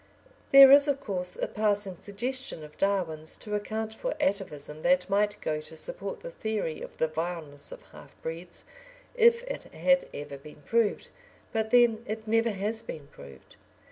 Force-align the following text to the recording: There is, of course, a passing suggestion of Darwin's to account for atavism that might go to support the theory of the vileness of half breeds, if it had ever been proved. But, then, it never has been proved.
There 0.51 0.71
is, 0.71 0.87
of 0.87 0.99
course, 0.99 1.35
a 1.35 1.47
passing 1.47 1.95
suggestion 2.01 2.63
of 2.63 2.75
Darwin's 2.75 3.37
to 3.37 3.53
account 3.53 3.93
for 3.93 4.15
atavism 4.19 4.81
that 4.81 5.07
might 5.11 5.39
go 5.41 5.59
to 5.61 5.75
support 5.75 6.21
the 6.21 6.31
theory 6.31 6.81
of 6.81 6.97
the 6.97 7.07
vileness 7.07 7.71
of 7.71 7.83
half 7.91 8.19
breeds, 8.23 8.63
if 9.13 9.43
it 9.43 9.65
had 9.65 10.05
ever 10.11 10.37
been 10.39 10.63
proved. 10.63 11.09
But, 11.53 11.69
then, 11.69 12.01
it 12.07 12.27
never 12.27 12.49
has 12.49 12.81
been 12.81 13.09
proved. 13.11 13.57